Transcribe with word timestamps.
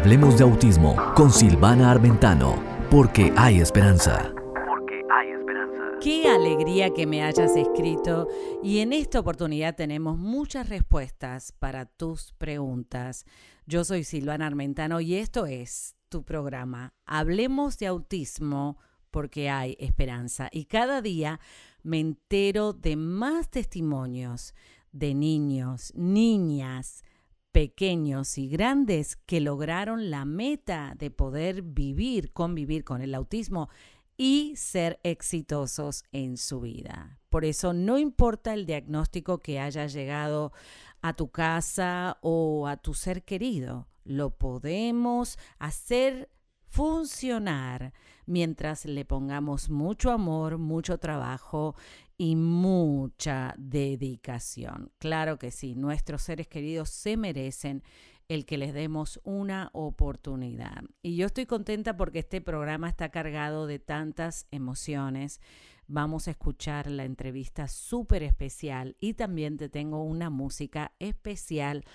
Hablemos 0.00 0.38
de 0.38 0.44
autismo 0.44 0.96
con 1.14 1.30
Silvana 1.30 1.90
Armentano, 1.90 2.56
porque 2.90 3.34
hay 3.36 3.60
esperanza. 3.60 4.32
Porque 4.66 5.02
hay 5.12 5.28
esperanza. 5.28 5.98
Qué 6.00 6.26
alegría 6.26 6.88
que 6.88 7.06
me 7.06 7.22
hayas 7.22 7.54
escrito 7.54 8.26
y 8.62 8.78
en 8.78 8.94
esta 8.94 9.20
oportunidad 9.20 9.76
tenemos 9.76 10.16
muchas 10.16 10.70
respuestas 10.70 11.52
para 11.52 11.84
tus 11.84 12.32
preguntas. 12.32 13.26
Yo 13.66 13.84
soy 13.84 14.04
Silvana 14.04 14.46
Armentano 14.46 15.02
y 15.02 15.16
esto 15.16 15.44
es 15.44 15.96
tu 16.08 16.24
programa. 16.24 16.94
Hablemos 17.04 17.76
de 17.76 17.88
autismo 17.88 18.78
porque 19.10 19.50
hay 19.50 19.76
esperanza 19.78 20.48
y 20.50 20.64
cada 20.64 21.02
día 21.02 21.40
me 21.82 22.00
entero 22.00 22.72
de 22.72 22.96
más 22.96 23.50
testimonios 23.50 24.54
de 24.92 25.12
niños, 25.14 25.92
niñas, 25.94 27.04
pequeños 27.52 28.38
y 28.38 28.48
grandes 28.48 29.16
que 29.16 29.40
lograron 29.40 30.10
la 30.10 30.24
meta 30.24 30.94
de 30.98 31.10
poder 31.10 31.62
vivir, 31.62 32.32
convivir 32.32 32.84
con 32.84 33.02
el 33.02 33.14
autismo 33.14 33.68
y 34.16 34.54
ser 34.56 35.00
exitosos 35.02 36.04
en 36.12 36.36
su 36.36 36.60
vida. 36.60 37.18
Por 37.30 37.44
eso 37.44 37.72
no 37.72 37.98
importa 37.98 38.54
el 38.54 38.66
diagnóstico 38.66 39.38
que 39.38 39.60
haya 39.60 39.86
llegado 39.86 40.52
a 41.00 41.14
tu 41.14 41.30
casa 41.30 42.18
o 42.20 42.66
a 42.66 42.76
tu 42.76 42.94
ser 42.94 43.24
querido, 43.24 43.88
lo 44.04 44.30
podemos 44.36 45.38
hacer 45.58 46.28
funcionar 46.66 47.92
mientras 48.26 48.84
le 48.84 49.04
pongamos 49.04 49.70
mucho 49.70 50.10
amor, 50.10 50.58
mucho 50.58 50.98
trabajo 50.98 51.74
y 52.20 52.36
mucha 52.36 53.54
dedicación. 53.56 54.92
Claro 54.98 55.38
que 55.38 55.50
sí, 55.50 55.74
nuestros 55.74 56.20
seres 56.20 56.48
queridos 56.48 56.90
se 56.90 57.16
merecen 57.16 57.82
el 58.28 58.44
que 58.44 58.58
les 58.58 58.74
demos 58.74 59.18
una 59.24 59.70
oportunidad. 59.72 60.84
Y 61.00 61.16
yo 61.16 61.24
estoy 61.24 61.46
contenta 61.46 61.96
porque 61.96 62.18
este 62.18 62.42
programa 62.42 62.90
está 62.90 63.08
cargado 63.08 63.66
de 63.66 63.78
tantas 63.78 64.46
emociones. 64.50 65.40
Vamos 65.86 66.28
a 66.28 66.32
escuchar 66.32 66.90
la 66.90 67.04
entrevista 67.06 67.68
súper 67.68 68.22
especial 68.22 68.98
y 69.00 69.14
también 69.14 69.56
te 69.56 69.70
tengo 69.70 70.04
una 70.04 70.28
música 70.28 70.92
especial 70.98 71.86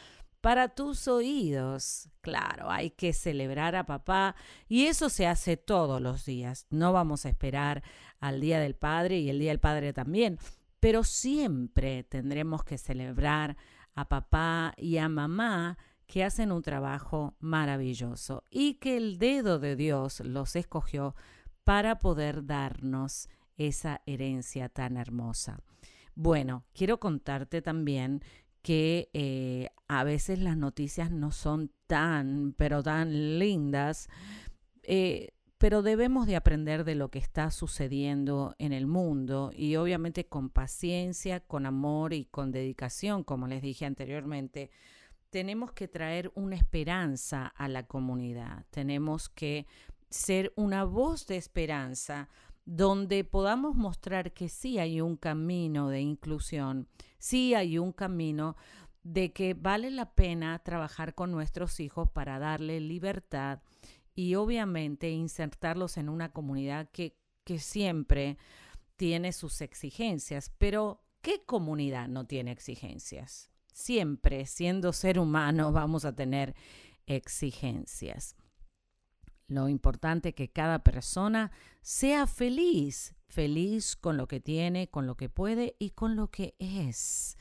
para 0.46 0.70
tus 0.70 1.08
oídos. 1.08 2.08
Claro, 2.22 2.70
hay 2.70 2.92
que 2.92 3.14
celebrar 3.14 3.76
a 3.76 3.88
papá 3.88 4.36
y 4.68 4.86
eso 4.86 5.10
se 5.10 5.26
hace 5.26 5.58
todos 5.58 6.00
los 6.00 6.24
días. 6.24 6.68
No 6.70 6.94
vamos 6.94 7.26
a 7.26 7.30
esperar 7.30 7.82
al 8.20 8.42
Día 8.42 8.60
del 8.60 8.76
Padre 8.76 9.18
y 9.18 9.32
el 9.32 9.40
Día 9.40 9.50
del 9.50 9.60
Padre 9.60 9.92
también, 9.92 10.38
pero 10.80 11.04
siempre 11.04 12.04
tendremos 12.04 12.64
que 12.64 12.78
celebrar 12.78 13.58
a 13.96 14.08
papá 14.08 14.76
y 14.78 14.98
a 14.98 15.10
mamá 15.10 15.80
que 16.06 16.24
hacen 16.24 16.52
un 16.52 16.62
trabajo 16.62 17.36
maravilloso 17.40 18.44
y 18.52 18.76
que 18.76 18.98
el 18.98 19.18
dedo 19.18 19.58
de 19.58 19.76
Dios 19.76 20.20
los 20.20 20.56
escogió 20.56 21.16
para 21.64 21.98
poder 21.98 22.46
darnos 22.46 23.30
esa 23.58 24.04
herencia 24.06 24.70
tan 24.70 24.98
hermosa. 24.98 25.58
Bueno, 26.14 26.64
quiero 26.74 27.00
contarte 27.00 27.62
también 27.64 28.24
que 28.66 29.12
eh, 29.14 29.70
a 29.88 30.04
veces 30.04 30.40
las 30.40 30.58
noticias 30.58 31.12
no 31.12 31.32
son 31.32 31.72
tan, 31.86 32.56
pero 32.58 32.82
tan 32.82 33.38
lindas, 33.38 34.10
eh, 34.82 35.34
pero 35.60 35.84
debemos 35.84 36.26
de 36.26 36.36
aprender 36.36 36.84
de 36.84 36.96
lo 36.96 37.12
que 37.12 37.20
está 37.20 37.52
sucediendo 37.52 38.56
en 38.58 38.74
el 38.74 38.88
mundo 38.88 39.52
y 39.56 39.76
obviamente 39.76 40.26
con 40.26 40.50
paciencia, 40.50 41.42
con 41.42 41.68
amor 41.68 42.14
y 42.14 42.26
con 42.26 42.52
dedicación, 42.52 43.24
como 43.24 43.46
les 43.46 43.62
dije 43.62 43.86
anteriormente, 43.86 44.72
tenemos 45.30 45.72
que 45.72 45.88
traer 45.88 46.32
una 46.34 46.56
esperanza 46.56 47.46
a 47.46 47.68
la 47.68 47.86
comunidad, 47.86 48.66
tenemos 48.72 49.30
que 49.30 49.68
ser 50.10 50.54
una 50.56 50.86
voz 50.86 51.28
de 51.28 51.38
esperanza 51.38 52.30
donde 52.66 53.24
podamos 53.24 53.76
mostrar 53.76 54.34
que 54.34 54.50
sí 54.50 54.80
hay 54.80 55.00
un 55.00 55.18
camino 55.18 55.90
de 55.90 56.02
inclusión, 56.02 56.88
sí 57.20 57.54
hay 57.54 57.78
un 57.78 57.92
camino 57.92 58.56
de 59.04 59.32
que 59.34 59.54
vale 59.54 59.92
la 59.92 60.14
pena 60.14 60.58
trabajar 60.60 61.14
con 61.14 61.32
nuestros 61.32 61.80
hijos 61.80 62.10
para 62.10 62.40
darle 62.40 62.80
libertad 62.80 63.62
y 64.16 64.36
obviamente 64.36 65.12
insertarlos 65.12 65.98
en 65.98 66.10
una 66.10 66.32
comunidad 66.32 66.90
que, 66.90 67.16
que 67.44 67.60
siempre 67.60 68.38
tiene 68.96 69.32
sus 69.32 69.62
exigencias. 69.62 70.52
Pero, 70.58 71.04
¿qué 71.22 71.44
comunidad 71.46 72.08
no 72.08 72.26
tiene 72.26 72.52
exigencias? 72.52 73.52
Siempre, 73.74 74.48
siendo 74.48 74.92
ser 74.94 75.20
humano, 75.20 75.72
vamos 75.72 76.06
a 76.06 76.16
tener 76.16 76.56
exigencias. 77.06 78.36
Lo 79.48 79.70
importante 79.70 80.30
es 80.30 80.36
que 80.36 80.50
cada 80.50 80.80
persona 80.80 81.52
sea 81.82 82.26
feliz, 82.26 83.16
feliz 83.28 83.96
con 83.96 84.18
lo 84.18 84.28
que 84.28 84.40
tiene, 84.40 84.88
con 84.88 85.06
lo 85.06 85.16
que 85.16 85.30
puede 85.30 85.76
y 85.78 85.92
con 85.92 86.16
lo 86.16 86.32
que 86.32 86.56
es. 86.58 87.38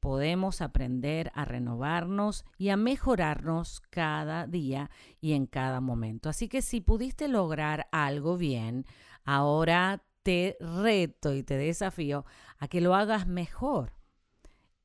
Podemos 0.00 0.60
aprender 0.60 1.30
a 1.34 1.44
renovarnos 1.44 2.44
y 2.58 2.70
a 2.70 2.76
mejorarnos 2.76 3.80
cada 3.90 4.46
día 4.46 4.90
y 5.20 5.32
en 5.32 5.46
cada 5.46 5.80
momento. 5.80 6.28
Así 6.28 6.48
que 6.48 6.60
si 6.60 6.80
pudiste 6.80 7.28
lograr 7.28 7.86
algo 7.92 8.36
bien, 8.36 8.84
ahora 9.24 10.02
te 10.22 10.56
reto 10.60 11.34
y 11.34 11.42
te 11.42 11.56
desafío 11.56 12.26
a 12.58 12.66
que 12.68 12.80
lo 12.80 12.94
hagas 12.94 13.26
mejor 13.26 13.92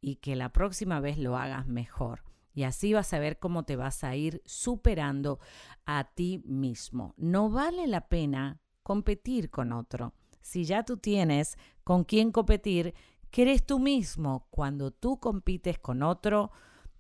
y 0.02 0.18
que 0.18 0.36
la 0.36 0.54
próxima 0.54 1.00
vez 1.00 1.18
lo 1.18 1.36
hagas 1.36 1.68
mejor. 1.68 2.29
Y 2.60 2.66
así 2.66 2.92
vas 2.92 3.14
a 3.14 3.20
ver 3.20 3.40
cómo 3.40 3.64
te 3.64 3.78
vas 3.78 4.04
a 4.04 4.18
ir 4.18 4.42
superando 4.44 5.40
a 5.86 6.04
ti 6.14 6.44
mismo. 6.44 7.14
No 7.16 7.50
vale 7.50 7.88
la 7.88 8.10
pena 8.10 8.60
competir 8.84 9.50
con 9.50 9.72
otro. 9.72 10.14
Si 10.42 10.66
ya 10.66 10.84
tú 10.84 10.98
tienes 10.98 11.58
con 11.86 12.04
quién 12.04 12.34
competir, 12.34 12.96
que 13.32 13.44
eres 13.44 13.66
tú 13.66 13.80
mismo. 13.80 14.50
Cuando 14.50 14.92
tú 14.92 15.22
compites 15.22 15.80
con 15.80 16.04
otro, 16.04 16.52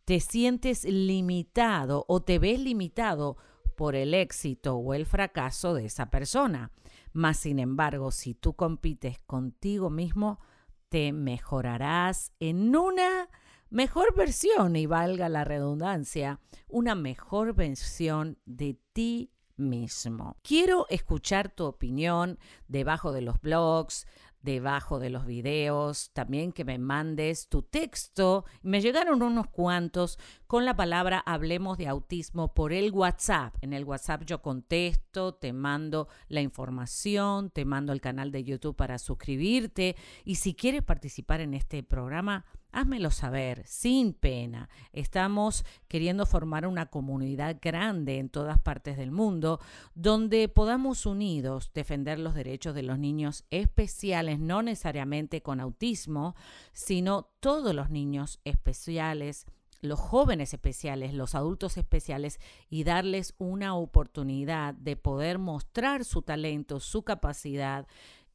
te 0.05 0.21
sientes 0.21 0.85
limitado 0.85 2.05
o 2.07 2.21
te 2.21 2.39
ves 2.39 2.61
limitado 2.61 3.35
por 3.75 3.97
el 3.97 4.13
éxito 4.13 4.77
o 4.77 4.93
el 4.93 5.05
fracaso 5.05 5.73
de 5.73 5.87
esa 5.87 6.09
persona. 6.09 6.71
Mas, 7.11 7.35
sin 7.35 7.59
embargo, 7.59 8.11
si 8.11 8.33
tú 8.33 8.53
compites 8.53 9.19
contigo 9.25 9.89
mismo, 9.89 10.39
te 10.87 11.11
mejorarás 11.11 12.31
en 12.39 12.77
una 12.77 13.27
mejor 13.69 14.15
versión, 14.15 14.75
y 14.75 14.85
valga 14.85 15.29
la 15.29 15.43
redundancia, 15.43 16.39
una 16.67 16.95
mejor 16.95 17.53
versión 17.53 18.37
de 18.45 18.79
ti 18.93 19.31
mismo. 19.57 20.37
Quiero 20.41 20.87
escuchar 20.89 21.49
tu 21.49 21.65
opinión 21.65 22.39
debajo 22.67 23.11
de 23.11 23.21
los 23.21 23.39
blogs, 23.41 24.07
debajo 24.41 24.99
de 24.99 25.09
los 25.09 25.25
videos, 25.25 26.11
también 26.13 26.51
que 26.51 26.63
me 26.63 26.77
mandes 26.77 27.49
tu 27.49 27.61
texto. 27.61 28.45
Me 28.61 28.81
llegaron 28.81 29.21
unos 29.21 29.47
cuantos 29.47 30.17
con 30.47 30.65
la 30.65 30.75
palabra 30.75 31.19
hablemos 31.19 31.77
de 31.77 31.87
autismo 31.87 32.53
por 32.53 32.71
el 32.71 32.91
WhatsApp. 32.91 33.55
En 33.61 33.73
el 33.73 33.83
WhatsApp 33.83 34.23
yo 34.25 34.41
contesto, 34.41 35.33
te 35.33 35.53
mando 35.53 36.07
la 36.29 36.41
información, 36.41 37.49
te 37.49 37.65
mando 37.65 37.91
el 37.91 38.01
canal 38.01 38.31
de 38.31 38.43
YouTube 38.43 38.75
para 38.75 38.97
suscribirte 38.97 39.95
y 40.23 40.35
si 40.35 40.53
quieres 40.53 40.83
participar 40.83 41.41
en 41.41 41.53
este 41.53 41.83
programa, 41.83 42.45
Házmelo 42.71 43.09
saber, 43.09 43.65
sin 43.65 44.13
pena. 44.13 44.69
Estamos 44.93 45.65
queriendo 45.87 46.25
formar 46.25 46.67
una 46.67 46.85
comunidad 46.85 47.57
grande 47.59 48.19
en 48.19 48.29
todas 48.29 48.59
partes 48.59 48.95
del 48.95 49.11
mundo 49.11 49.59
donde 49.95 50.47
podamos 50.49 51.05
unidos 51.07 51.71
defender 51.73 52.19
los 52.19 52.35
derechos 52.35 52.75
de 52.75 52.83
los 52.83 52.99
niños 52.99 53.45
especiales, 53.49 54.39
no 54.39 54.61
necesariamente 54.61 55.41
con 55.41 55.59
autismo, 55.59 56.35
sino 56.71 57.29
todos 57.39 57.73
los 57.73 57.89
niños 57.89 58.39
especiales 58.43 59.47
los 59.81 59.99
jóvenes 59.99 60.53
especiales, 60.53 61.13
los 61.13 61.35
adultos 61.35 61.77
especiales 61.77 62.39
y 62.69 62.83
darles 62.83 63.33
una 63.37 63.75
oportunidad 63.75 64.73
de 64.73 64.95
poder 64.95 65.39
mostrar 65.39 66.03
su 66.03 66.21
talento, 66.21 66.79
su 66.79 67.03
capacidad 67.03 67.87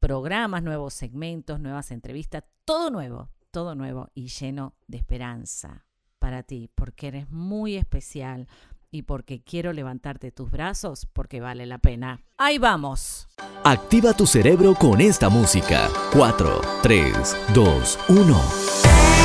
programas, 0.00 0.64
nuevos 0.64 0.92
segmentos, 0.92 1.60
nuevas 1.60 1.92
entrevistas, 1.92 2.42
todo 2.64 2.90
nuevo, 2.90 3.28
todo 3.52 3.76
nuevo 3.76 4.08
y 4.12 4.26
lleno 4.26 4.74
de 4.88 4.96
esperanza 4.96 5.86
para 6.18 6.42
ti, 6.42 6.68
porque 6.74 7.06
eres 7.06 7.30
muy 7.30 7.76
especial 7.76 8.48
y 8.90 9.02
porque 9.02 9.42
quiero 9.42 9.72
levantarte 9.72 10.32
tus 10.32 10.50
brazos, 10.50 11.06
porque 11.12 11.40
vale 11.40 11.66
la 11.66 11.78
pena. 11.78 12.22
Ahí 12.36 12.58
vamos. 12.58 13.28
Activa 13.64 14.14
tu 14.14 14.26
cerebro 14.26 14.74
con 14.74 15.00
esta 15.00 15.28
música. 15.28 15.88
4, 16.12 16.60
3, 16.82 17.36
2, 17.54 17.98
1. 18.08 19.19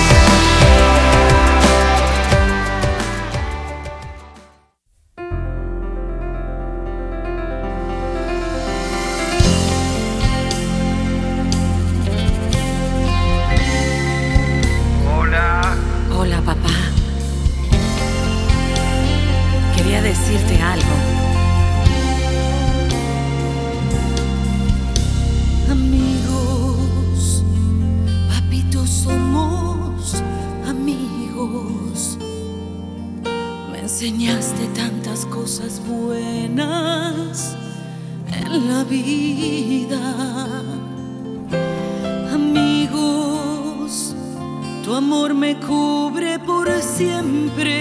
Tu 44.86 44.94
amor 44.94 45.34
me 45.34 45.60
cubre 45.60 46.38
por 46.38 46.70
siempre. 46.80 47.74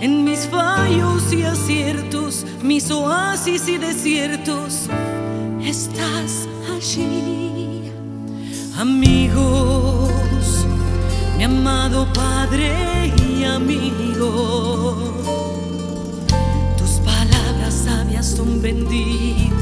En 0.00 0.24
mis 0.24 0.48
fallos 0.48 1.30
y 1.34 1.42
aciertos, 1.42 2.46
mis 2.62 2.90
oasis 2.90 3.68
y 3.68 3.76
desiertos, 3.76 4.88
estás 5.62 6.48
allí. 6.74 7.92
Amigos, 8.78 10.64
mi 11.36 11.44
amado 11.44 12.10
Padre 12.14 13.12
y 13.28 13.44
amigo, 13.44 14.96
tus 16.78 16.92
palabras 17.04 17.74
sabias 17.84 18.24
son 18.24 18.62
benditas 18.62 19.60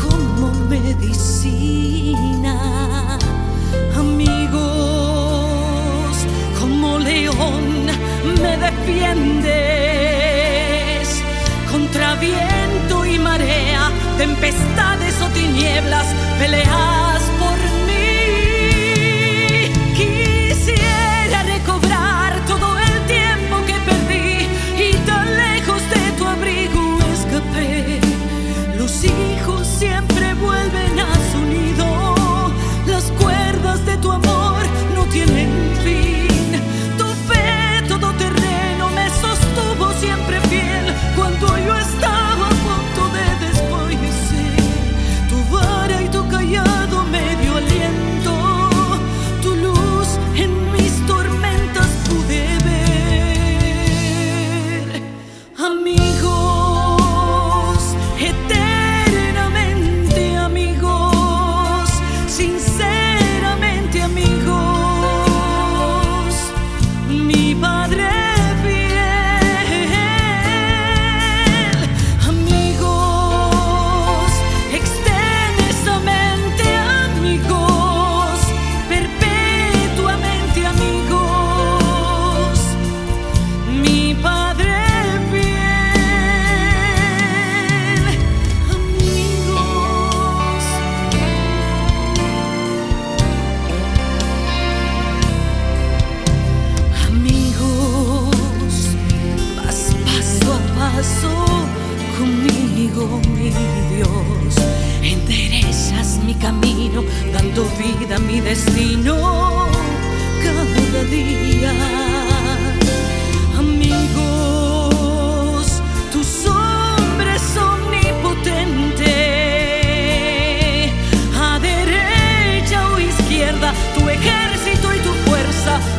como 0.00 0.50
medicina. 0.70 2.14
Me 7.04 8.56
defiendes. 8.56 9.52
Contra 11.70 12.14
viento 12.14 13.04
y 13.04 13.18
marea, 13.18 13.90
tempestades 14.16 15.20
o 15.20 15.28
tinieblas, 15.28 16.06
peleas 16.38 17.13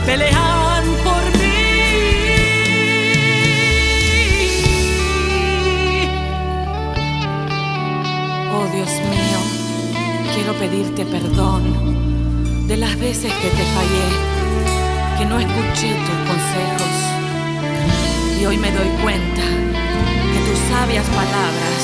pelean 0.06 0.84
por 1.04 1.24
mí. 1.40 1.56
Oh 8.54 8.66
Dios 8.72 8.92
mío, 9.14 9.40
quiero 10.36 10.54
pedirte 10.54 11.06
perdón 11.06 12.68
de 12.68 12.78
las 12.78 12.98
veces 13.00 13.32
que 13.34 13.50
te 13.50 13.66
fallé, 13.76 14.08
que 15.18 15.26
no 15.26 15.40
escuché 15.40 15.96
tus 16.08 16.20
consejos. 16.30 16.96
Y 18.40 18.46
hoy 18.46 18.58
me 18.58 18.72
doy 18.72 18.90
cuenta 19.02 19.42
que 19.42 20.40
tus 20.48 20.60
sabias 20.70 21.06
palabras 21.08 21.82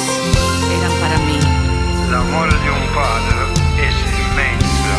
eran 0.77 0.93
para 1.01 1.17
mí. 1.25 1.39
El 2.07 2.15
amor 2.15 2.49
de 2.49 2.69
un 2.69 2.85
padre 2.93 3.39
es 3.87 3.95
inmenso. 4.19 4.93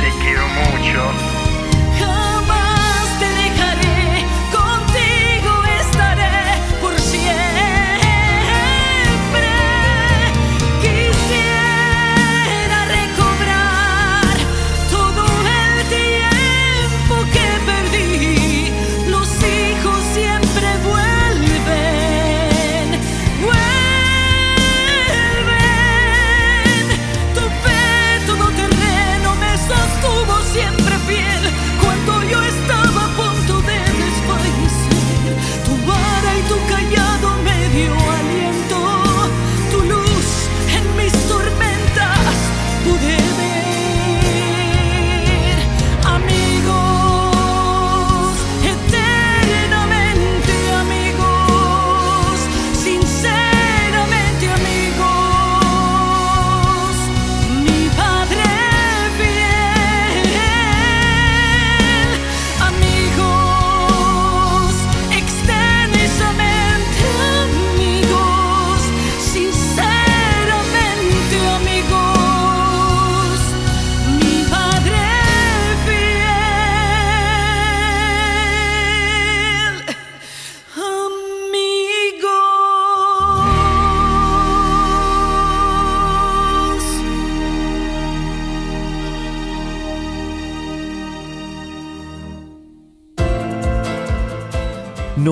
Te 0.00 0.08
quiero 0.22 0.46
mucho. 0.48 1.33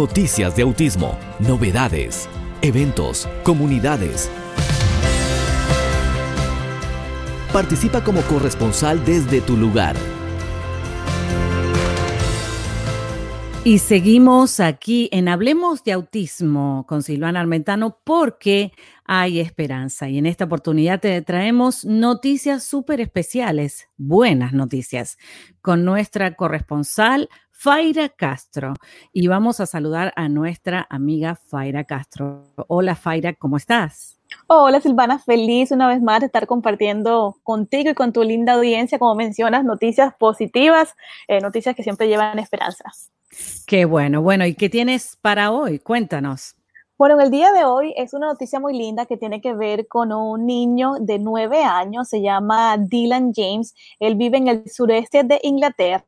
Noticias 0.02 0.56
de 0.56 0.62
autismo, 0.62 1.16
novedades, 1.38 2.28
eventos, 2.61 3.28
comunidades. 3.44 4.28
Participa 7.52 8.02
como 8.02 8.21
corresponsal 8.23 9.04
desde 9.04 9.40
tu 9.40 9.56
lugar. 9.56 9.94
Y 13.62 13.78
seguimos 13.78 14.59
aquí 14.59 15.09
en 15.12 15.28
Hablemos 15.28 15.85
de 15.85 15.92
Autismo 15.92 16.85
con 16.88 17.04
Silvana 17.04 17.38
Armentano 17.38 18.00
porque 18.02 18.73
hay 19.04 19.38
esperanza. 19.38 20.09
Y 20.09 20.18
en 20.18 20.26
esta 20.26 20.47
oportunidad 20.47 20.99
te 20.99 21.23
traemos 21.23 21.85
noticias 21.85 22.64
súper 22.64 23.00
especiales, 23.00 23.88
buenas 23.97 24.52
noticias, 24.52 25.16
con 25.61 25.85
nuestra 25.85 26.35
corresponsal 26.35 27.28
Faira 27.62 28.09
Castro. 28.09 28.75
Y 29.12 29.28
vamos 29.28 29.61
a 29.61 29.66
saludar 29.66 30.12
a 30.16 30.28
nuestra 30.28 30.85
amiga 30.90 31.37
Faira 31.37 31.85
Castro. 31.85 32.42
Hola 32.66 32.97
Faira, 32.97 33.35
¿cómo 33.35 33.57
estás? 33.57 34.19
Hola 34.49 34.81
Silvana, 34.81 35.21
feliz 35.21 35.71
una 35.71 35.87
vez 35.87 36.02
más 36.02 36.19
de 36.19 36.26
estar 36.26 36.49
compartiendo 36.49 37.37
contigo 37.45 37.90
y 37.90 37.95
con 37.95 38.12
tu 38.12 38.25
linda 38.25 38.54
audiencia, 38.54 38.99
como 38.99 39.14
mencionas, 39.14 39.64
noticias 39.64 40.12
positivas, 40.19 40.97
eh, 41.28 41.40
noticias 41.40 41.76
que 41.76 41.85
siempre 41.85 42.09
llevan 42.09 42.40
esperanza. 42.40 42.90
Qué 43.64 43.85
bueno, 43.85 44.23
bueno, 44.23 44.45
¿y 44.45 44.54
qué 44.57 44.69
tienes 44.69 45.16
para 45.23 45.52
hoy? 45.52 45.78
Cuéntanos. 45.78 46.57
Bueno, 47.02 47.16
en 47.16 47.23
el 47.23 47.30
día 47.32 47.50
de 47.50 47.64
hoy 47.64 47.92
es 47.97 48.14
una 48.14 48.28
noticia 48.28 48.61
muy 48.61 48.78
linda 48.78 49.06
que 49.06 49.16
tiene 49.16 49.40
que 49.40 49.54
ver 49.54 49.88
con 49.88 50.12
un 50.12 50.47
niño 50.47 50.94
de 51.00 51.18
nueve 51.18 51.64
años, 51.64 52.09
se 52.09 52.23
llama 52.23 52.76
Dylan 52.78 53.32
James, 53.35 53.75
él 53.99 54.14
vive 54.14 54.38
en 54.38 54.47
el 54.47 54.71
sureste 54.71 55.25
de 55.25 55.40
Inglaterra 55.42 56.04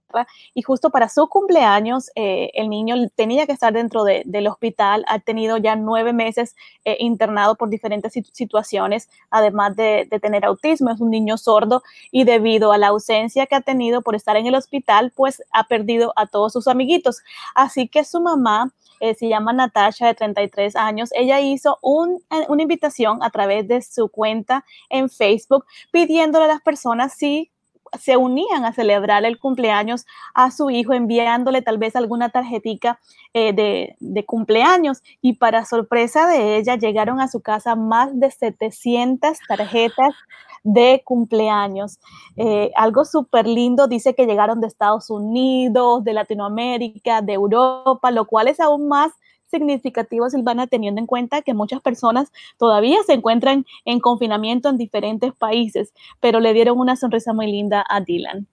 y 0.55 0.63
justo 0.63 0.91
para 0.91 1.09
su 1.09 1.27
cumpleaños 1.27 2.13
eh, 2.15 2.53
el 2.55 2.69
niño 2.71 2.95
tenía 3.17 3.45
que 3.45 3.51
estar 3.51 3.73
dentro 3.73 4.05
del 4.05 4.47
hospital, 4.47 5.05
ha 5.09 5.19
tenido 5.19 5.57
ya 5.57 5.75
nueve 5.75 6.13
meses 6.13 6.55
eh, 6.85 6.97
internado 7.01 7.57
por 7.57 7.71
diferentes 7.71 8.13
situaciones, 8.33 9.11
además 9.31 9.75
de, 9.75 10.07
de 10.09 10.21
tener 10.21 10.45
autismo, 10.45 10.91
es 10.91 11.01
un 11.01 11.11
niño 11.11 11.39
sordo 11.39 11.83
y 12.13 12.23
debido 12.23 12.71
a 12.71 12.79
la 12.79 12.87
ausencia 12.91 13.47
que 13.47 13.57
ha 13.57 13.63
tenido 13.63 14.03
por 14.03 14.15
estar 14.15 14.37
en 14.37 14.47
el 14.47 14.55
hospital, 14.55 15.13
pues 15.17 15.43
ha 15.51 15.65
perdido 15.65 16.13
a 16.15 16.29
todos 16.29 16.53
sus 16.53 16.69
amiguitos. 16.69 17.21
Así 17.57 17.89
que 17.89 18.05
su 18.05 18.21
mamá 18.21 18.73
eh, 19.01 19.15
se 19.15 19.29
llama 19.29 19.53
Natasha, 19.53 20.07
de 20.07 20.15
33 20.15 20.77
años. 20.77 20.84
Ella 21.13 21.41
hizo 21.41 21.79
eh, 21.83 22.45
una 22.49 22.63
invitación 22.63 23.23
a 23.23 23.31
través 23.31 23.67
de 23.69 23.83
su 23.83 24.09
cuenta 24.09 24.65
en 24.89 25.09
Facebook 25.09 25.65
pidiéndole 25.91 26.47
a 26.47 26.49
las 26.49 26.61
personas 26.61 27.15
si 27.15 27.51
se 27.99 28.17
unían 28.17 28.65
a 28.65 28.73
celebrar 28.73 29.25
el 29.25 29.39
cumpleaños 29.39 30.05
a 30.35 30.51
su 30.51 30.71
hijo, 30.71 30.93
enviándole 30.93 31.63
tal 31.63 31.79
vez 31.79 31.95
alguna 31.95 32.31
tarjetita 32.31 32.99
eh, 33.35 33.53
de, 33.53 33.97
de, 34.01 34.25
cumpleaños. 34.25 35.03
Y 35.21 35.35
para 35.35 35.65
sorpresa 35.65 36.27
de 36.27 36.57
ella, 36.57 36.77
llegaron 36.77 37.21
a 37.21 37.29
su 37.29 37.41
casa 37.41 37.77
más 37.77 38.19
de 38.19 38.31
700 38.31 39.39
tarjetas 39.47 40.15
de 40.65 41.03
cumpleaños. 41.05 42.01
Eh, 42.37 42.73
algo 42.75 43.05
súper 43.05 43.47
lindo, 43.47 43.87
dice 43.87 44.15
que 44.15 44.27
llegaron 44.27 44.61
de 44.61 44.67
Estados 44.67 45.11
Unidos, 45.11 46.03
de 46.03 46.15
Latinoamérica, 46.15 47.23
de 47.23 47.35
Europa, 47.35 48.11
lo 48.11 48.25
cual 48.27 48.49
es 48.49 48.59
aún 48.59 48.89
más 48.89 49.13
significativo, 49.59 50.29
Silvana, 50.29 50.67
teniendo 50.67 51.01
en 51.01 51.07
cuenta 51.07 51.43
que 51.43 51.55
muchas 51.55 51.81
personas 51.81 52.33
todavía 52.59 52.99
se 53.07 53.13
encuentran 53.13 53.65
en 53.85 54.01
confinamiento 54.01 54.69
en 54.69 54.79
diferentes 54.79 55.33
países, 55.33 55.93
pero 56.21 56.41
le 56.41 56.53
dieron 56.53 56.79
una 56.79 56.97
sonrisa 56.97 57.33
muy 57.33 57.47
linda 57.51 57.85
a 57.89 58.01
Dylan. 58.01 58.49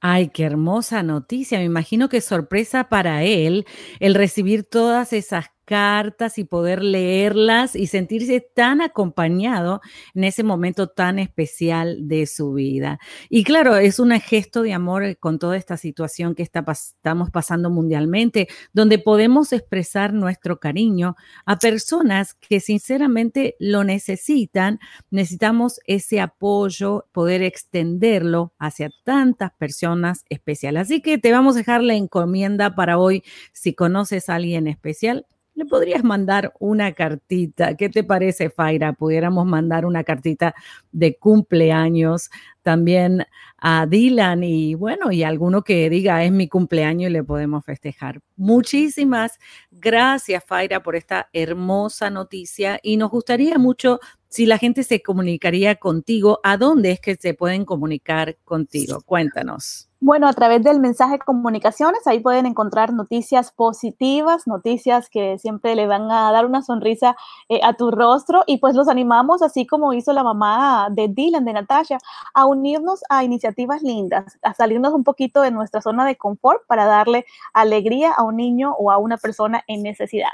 Ay, 0.00 0.28
qué 0.28 0.44
hermosa 0.44 1.02
noticia. 1.02 1.58
Me 1.58 1.64
imagino 1.64 2.08
que 2.08 2.20
sorpresa 2.20 2.88
para 2.88 3.24
él 3.24 3.66
el 3.98 4.14
recibir 4.14 4.62
todas 4.62 5.12
esas 5.12 5.46
cartas 5.68 6.38
y 6.38 6.44
poder 6.44 6.82
leerlas 6.82 7.76
y 7.76 7.88
sentirse 7.88 8.40
tan 8.40 8.80
acompañado 8.80 9.82
en 10.14 10.24
ese 10.24 10.42
momento 10.42 10.86
tan 10.86 11.18
especial 11.18 12.08
de 12.08 12.26
su 12.26 12.54
vida. 12.54 12.98
Y 13.28 13.44
claro, 13.44 13.76
es 13.76 13.98
un 13.98 14.12
gesto 14.18 14.62
de 14.62 14.72
amor 14.72 15.04
eh, 15.04 15.16
con 15.16 15.38
toda 15.38 15.58
esta 15.58 15.76
situación 15.76 16.34
que 16.34 16.42
está, 16.42 16.64
estamos 16.72 17.30
pasando 17.30 17.68
mundialmente, 17.68 18.48
donde 18.72 18.98
podemos 18.98 19.52
expresar 19.52 20.14
nuestro 20.14 20.58
cariño 20.58 21.16
a 21.44 21.58
personas 21.58 22.32
que 22.32 22.60
sinceramente 22.60 23.54
lo 23.58 23.84
necesitan. 23.84 24.80
Necesitamos 25.10 25.80
ese 25.84 26.22
apoyo, 26.22 27.04
poder 27.12 27.42
extenderlo 27.42 28.54
hacia 28.58 28.88
tantas 29.04 29.52
personas 29.52 30.24
especiales. 30.30 30.84
Así 30.84 31.02
que 31.02 31.18
te 31.18 31.30
vamos 31.30 31.56
a 31.56 31.58
dejar 31.58 31.82
la 31.82 31.94
encomienda 31.94 32.74
para 32.74 32.96
hoy. 32.96 33.22
Si 33.52 33.74
conoces 33.74 34.30
a 34.30 34.36
alguien 34.36 34.66
especial, 34.66 35.26
le 35.58 35.66
podrías 35.66 36.04
mandar 36.04 36.52
una 36.60 36.92
cartita. 36.92 37.76
¿Qué 37.76 37.88
te 37.88 38.04
parece, 38.04 38.48
Faira? 38.48 38.92
Pudiéramos 38.92 39.44
mandar 39.44 39.84
una 39.84 40.04
cartita 40.04 40.54
de 40.92 41.16
cumpleaños 41.16 42.30
también 42.62 43.26
a 43.56 43.86
Dylan 43.86 44.44
y 44.44 44.74
bueno, 44.76 45.10
y 45.10 45.24
alguno 45.24 45.64
que 45.64 45.90
diga 45.90 46.22
es 46.22 46.30
mi 46.30 46.48
cumpleaños 46.48 47.10
y 47.10 47.12
le 47.12 47.24
podemos 47.24 47.64
festejar. 47.64 48.20
Muchísimas 48.36 49.40
gracias, 49.72 50.44
Faira, 50.44 50.80
por 50.80 50.94
esta 50.94 51.28
hermosa 51.32 52.08
noticia 52.08 52.78
y 52.80 52.96
nos 52.96 53.10
gustaría 53.10 53.58
mucho 53.58 53.98
si 54.28 54.46
la 54.46 54.58
gente 54.58 54.82
se 54.84 55.02
comunicaría 55.02 55.76
contigo. 55.76 56.40
¿A 56.42 56.56
dónde 56.56 56.92
es 56.92 57.00
que 57.00 57.16
se 57.16 57.34
pueden 57.34 57.64
comunicar 57.64 58.36
contigo? 58.44 59.00
Cuéntanos. 59.04 59.88
Bueno, 60.00 60.28
a 60.28 60.32
través 60.32 60.62
del 60.62 60.78
mensaje 60.78 61.18
comunicaciones, 61.18 62.06
ahí 62.06 62.20
pueden 62.20 62.46
encontrar 62.46 62.92
noticias 62.92 63.50
positivas, 63.50 64.46
noticias 64.46 65.10
que 65.10 65.38
siempre 65.38 65.74
le 65.74 65.88
van 65.88 66.08
a 66.08 66.30
dar 66.30 66.46
una 66.46 66.62
sonrisa 66.62 67.16
eh, 67.48 67.58
a 67.64 67.72
tu 67.72 67.90
rostro 67.90 68.44
y 68.46 68.58
pues 68.58 68.76
los 68.76 68.86
animamos, 68.86 69.42
así 69.42 69.66
como 69.66 69.92
hizo 69.92 70.12
la 70.12 70.22
mamá 70.22 70.86
de 70.92 71.08
Dylan, 71.08 71.44
de 71.44 71.52
Natasha, 71.52 71.98
a 72.32 72.46
unirnos 72.46 73.00
a 73.08 73.24
iniciativas 73.24 73.82
lindas, 73.82 74.38
a 74.42 74.54
salirnos 74.54 74.92
un 74.92 75.02
poquito 75.02 75.42
de 75.42 75.50
nuestra 75.50 75.80
zona 75.80 76.06
de 76.06 76.16
confort 76.16 76.64
para 76.68 76.84
darle 76.84 77.24
alegría 77.52 78.12
a 78.12 78.22
un 78.22 78.36
niño 78.36 78.76
o 78.78 78.92
a 78.92 78.98
una 78.98 79.16
persona 79.16 79.64
en 79.66 79.82
necesidad. 79.82 80.30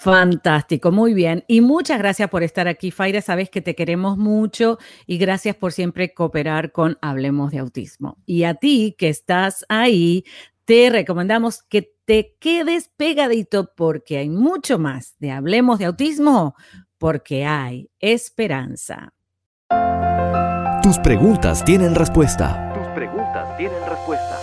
Fantástico, 0.00 0.92
muy 0.92 1.12
bien. 1.12 1.44
Y 1.46 1.60
muchas 1.60 1.98
gracias 1.98 2.30
por 2.30 2.42
estar 2.42 2.66
aquí, 2.66 2.90
Faira. 2.90 3.20
Sabes 3.20 3.50
que 3.50 3.60
te 3.60 3.74
queremos 3.74 4.16
mucho 4.16 4.78
y 5.06 5.18
gracias 5.18 5.54
por 5.56 5.72
siempre 5.72 6.14
cooperar 6.14 6.72
con 6.72 6.96
Hablemos 7.02 7.50
de 7.50 7.58
Autismo. 7.58 8.16
Y 8.24 8.44
a 8.44 8.54
ti 8.54 8.94
que 8.96 9.10
estás 9.10 9.66
ahí, 9.68 10.24
te 10.64 10.88
recomendamos 10.88 11.62
que 11.62 11.92
te 12.06 12.34
quedes 12.40 12.88
pegadito 12.96 13.74
porque 13.76 14.16
hay 14.16 14.30
mucho 14.30 14.78
más 14.78 15.16
de 15.18 15.32
Hablemos 15.32 15.78
de 15.78 15.84
Autismo, 15.84 16.54
porque 16.96 17.44
hay 17.44 17.90
esperanza. 17.98 19.12
Tus 20.82 20.98
preguntas 21.00 21.62
tienen 21.62 21.94
respuesta. 21.94 22.72
Tus 22.72 22.86
preguntas 22.94 23.54
tienen 23.58 23.78
respuesta. 23.86 24.38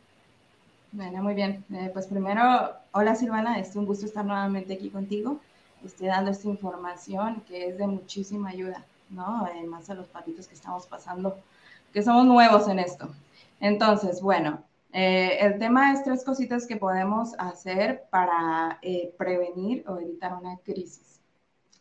Bueno, 0.94 1.24
muy 1.24 1.34
bien. 1.34 1.66
Eh, 1.74 1.90
pues 1.92 2.06
primero, 2.06 2.44
hola 2.92 3.16
Silvana, 3.16 3.58
es 3.60 3.76
un 3.76 3.88
gusto 3.88 4.06
estar 4.06 4.24
nuevamente 4.24 4.74
aquí 4.76 4.92
contigo, 4.92 5.40
estoy 5.84 6.06
dando 6.06 6.30
esta 6.30 6.48
información 6.48 7.42
que 7.48 7.70
es 7.70 7.80
de 7.80 7.88
muchísima 7.88 8.50
ayuda, 8.50 8.86
¿no? 9.10 9.44
Además 9.44 9.90
a 9.90 9.96
los 9.96 10.06
patitos 10.06 10.48
que 10.48 10.54
estamos 10.54 10.86
pasando, 10.86 11.40
que 11.92 12.04
somos 12.04 12.26
nuevos 12.28 12.68
en 12.68 12.78
esto. 12.78 13.10
Entonces, 13.60 14.22
bueno, 14.22 14.64
eh, 14.92 15.40
el 15.40 15.58
tema 15.58 15.94
es 15.94 16.04
tres 16.04 16.24
cositas 16.24 16.68
que 16.68 16.78
podemos 16.78 17.34
hacer 17.40 18.04
para 18.12 18.78
eh, 18.84 19.16
prevenir 19.18 19.84
o 19.88 19.98
evitar 19.98 20.36
una 20.36 20.58
crisis. 20.58 21.20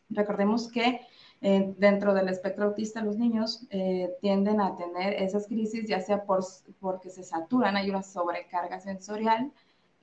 Recordemos 0.09 0.73
que 0.73 1.02
eh, 1.45 1.75
dentro 1.77 2.15
del 2.15 2.29
espectro 2.29 2.67
autista 2.67 3.03
los 3.03 3.17
niños 3.17 3.67
eh, 3.71 4.15
tienden 4.21 4.61
a 4.61 4.77
tener 4.77 5.21
esas 5.21 5.49
crisis 5.49 5.89
ya 5.89 6.01
sea 6.01 6.25
por, 6.25 6.45
porque 6.79 7.11
se 7.11 7.25
saturan, 7.25 7.77
hay 7.77 7.91
una 7.91 8.05
sobrecarga 8.05 8.79
sensorial 8.79 9.51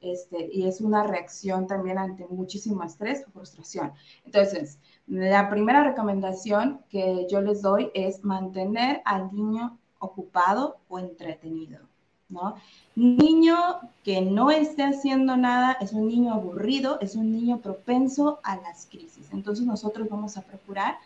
este, 0.01 0.49
y 0.51 0.67
es 0.67 0.81
una 0.81 1.03
reacción 1.03 1.65
también 1.65 1.97
ante 1.97 2.25
muchísimo 2.27 2.83
estrés 2.83 3.23
o 3.27 3.31
frustración. 3.31 3.93
Entonces, 4.25 4.79
la 5.07 5.49
primera 5.49 5.83
recomendación 5.83 6.81
que 6.89 7.25
yo 7.29 7.41
les 7.41 7.61
doy 7.61 7.89
es 7.93 8.23
mantener 8.23 9.01
al 9.05 9.33
niño 9.33 9.77
ocupado 9.99 10.77
o 10.87 10.99
entretenido, 10.99 11.79
¿no? 12.29 12.55
Niño 12.95 13.55
que 14.03 14.21
no 14.21 14.51
esté 14.51 14.83
haciendo 14.83 15.35
nada 15.35 15.77
es 15.81 15.91
un 15.93 16.07
niño 16.07 16.33
aburrido, 16.33 16.99
es 17.01 17.15
un 17.15 17.31
niño 17.31 17.59
propenso 17.59 18.39
a 18.43 18.55
las 18.57 18.85
crisis. 18.85 19.29
Entonces 19.33 19.65
nosotros 19.65 20.07
vamos 20.09 20.37
a 20.37 20.41
procurar 20.41 20.97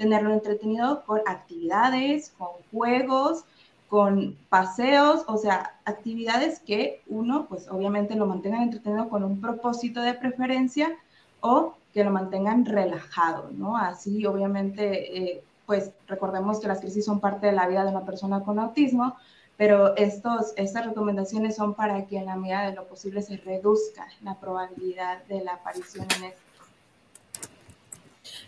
tenerlo 0.00 0.32
entretenido 0.32 1.04
con 1.04 1.20
actividades, 1.26 2.32
con 2.38 2.48
juegos, 2.72 3.44
con 3.86 4.34
paseos, 4.48 5.24
o 5.26 5.36
sea, 5.36 5.78
actividades 5.84 6.58
que 6.60 7.02
uno, 7.06 7.44
pues 7.46 7.68
obviamente 7.68 8.14
lo 8.14 8.24
mantengan 8.24 8.62
entretenido 8.62 9.10
con 9.10 9.24
un 9.24 9.42
propósito 9.42 10.00
de 10.00 10.14
preferencia 10.14 10.96
o 11.42 11.74
que 11.92 12.02
lo 12.02 12.10
mantengan 12.10 12.64
relajado, 12.64 13.50
¿no? 13.52 13.76
Así, 13.76 14.24
obviamente, 14.24 15.18
eh, 15.18 15.44
pues 15.66 15.90
recordemos 16.08 16.60
que 16.60 16.68
las 16.68 16.80
crisis 16.80 17.04
son 17.04 17.20
parte 17.20 17.48
de 17.48 17.52
la 17.52 17.68
vida 17.68 17.84
de 17.84 17.90
una 17.90 18.06
persona 18.06 18.42
con 18.42 18.58
autismo, 18.58 19.16
pero 19.58 19.94
estos, 19.96 20.54
estas 20.56 20.86
recomendaciones 20.86 21.56
son 21.56 21.74
para 21.74 22.06
que 22.06 22.16
en 22.16 22.24
la 22.24 22.36
medida 22.36 22.62
de 22.62 22.74
lo 22.74 22.88
posible 22.88 23.20
se 23.20 23.36
reduzca 23.36 24.06
la 24.22 24.40
probabilidad 24.40 25.22
de 25.24 25.44
la 25.44 25.52
aparición 25.56 26.06
en 26.16 26.24
esto. 26.24 26.49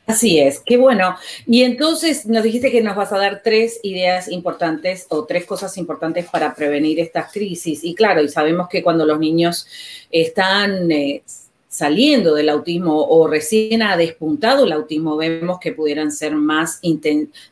Así 0.07 0.41
es, 0.41 0.61
qué 0.61 0.77
bueno. 0.77 1.17
Y 1.47 1.63
entonces 1.63 2.27
nos 2.27 2.43
dijiste 2.43 2.71
que 2.71 2.83
nos 2.83 2.97
vas 2.97 3.13
a 3.13 3.19
dar 3.19 3.41
tres 3.43 3.79
ideas 3.83 4.29
importantes 4.29 5.07
o 5.11 5.25
tres 5.25 5.47
cosas 5.47 5.79
importantes 5.79 6.27
para 6.29 6.55
prevenir 6.55 6.99
estas 6.99 7.33
crisis. 7.33 7.85
Y 7.85 7.95
claro, 7.95 8.21
y 8.23 8.29
sabemos 8.29 8.69
que 8.69 8.83
cuando 8.83 9.07
los 9.07 9.21
niños 9.21 9.67
están 10.11 10.91
eh, 10.91 11.23
saliendo 11.69 12.35
del 12.35 12.49
autismo 12.49 13.03
o 13.03 13.27
recién 13.29 13.83
ha 13.83 13.97
despuntado 13.97 14.65
el 14.65 14.73
autismo, 14.73 15.17
vemos 15.17 15.59
que 15.61 15.73
pudieran 15.73 16.11
ser 16.11 16.35
más, 16.35 16.81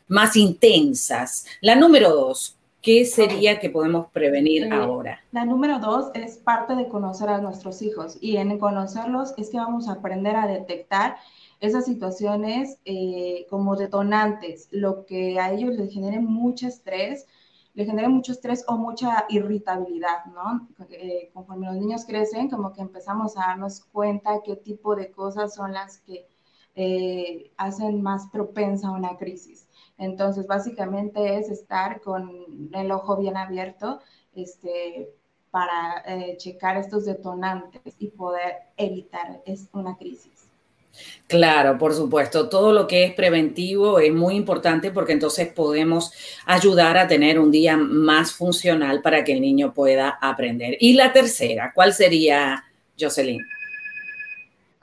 más 0.07 0.35
intensas. 0.35 1.45
La 1.61 1.75
número 1.75 2.09
dos, 2.11 2.57
¿qué 2.81 3.05
sería 3.05 3.59
que 3.59 3.69
podemos 3.69 4.07
prevenir 4.11 4.65
eh, 4.65 4.69
ahora? 4.71 5.23
La 5.31 5.45
número 5.45 5.79
dos 5.79 6.11
es 6.13 6.37
parte 6.37 6.75
de 6.75 6.87
conocer 6.89 7.29
a 7.29 7.39
nuestros 7.39 7.81
hijos 7.81 8.17
y 8.19 8.37
en 8.37 8.59
conocerlos 8.59 9.33
es 9.37 9.49
que 9.49 9.57
vamos 9.57 9.87
a 9.87 9.93
aprender 9.93 10.35
a 10.35 10.47
detectar 10.47 11.15
esas 11.61 11.85
situaciones 11.85 12.79
eh, 12.85 13.45
como 13.49 13.75
detonantes, 13.75 14.67
lo 14.71 15.05
que 15.05 15.39
a 15.39 15.53
ellos 15.53 15.75
les 15.75 15.93
genere 15.93 16.19
mucho 16.19 16.67
estrés, 16.67 17.27
le 17.75 17.85
genere 17.85 18.09
mucho 18.09 18.31
estrés 18.33 18.65
o 18.67 18.77
mucha 18.77 19.25
irritabilidad, 19.29 20.25
¿no? 20.25 20.67
Eh, 20.89 21.29
conforme 21.33 21.67
los 21.67 21.75
niños 21.75 22.05
crecen, 22.05 22.49
como 22.49 22.73
que 22.73 22.81
empezamos 22.81 23.37
a 23.37 23.41
darnos 23.41 23.81
cuenta 23.81 24.41
qué 24.43 24.55
tipo 24.55 24.95
de 24.95 25.11
cosas 25.11 25.53
son 25.53 25.71
las 25.73 25.99
que 25.99 26.27
eh, 26.75 27.51
hacen 27.57 28.01
más 28.01 28.27
propensa 28.31 28.87
a 28.87 28.91
una 28.91 29.17
crisis. 29.17 29.67
Entonces, 29.99 30.47
básicamente 30.47 31.37
es 31.37 31.49
estar 31.49 32.01
con 32.01 32.69
el 32.73 32.91
ojo 32.91 33.17
bien 33.17 33.37
abierto 33.37 33.99
este, 34.33 35.13
para 35.51 36.03
checar 36.37 36.77
estos 36.77 37.05
detonantes 37.05 37.95
y 37.99 38.07
poder 38.07 38.55
evitar 38.77 39.43
una 39.73 39.95
crisis. 39.97 40.50
Claro, 41.27 41.77
por 41.77 41.93
supuesto. 41.93 42.49
Todo 42.49 42.73
lo 42.73 42.87
que 42.87 43.05
es 43.05 43.13
preventivo 43.13 43.99
es 43.99 44.13
muy 44.13 44.35
importante 44.35 44.91
porque 44.91 45.13
entonces 45.13 45.47
podemos 45.47 46.11
ayudar 46.45 46.97
a 46.97 47.07
tener 47.07 47.39
un 47.39 47.51
día 47.51 47.77
más 47.77 48.33
funcional 48.33 49.01
para 49.01 49.23
que 49.23 49.33
el 49.33 49.41
niño 49.41 49.73
pueda 49.73 50.17
aprender. 50.21 50.75
Y 50.79 50.93
la 50.93 51.13
tercera, 51.13 51.71
¿cuál 51.73 51.93
sería, 51.93 52.63
Jocelyn? 52.99 53.41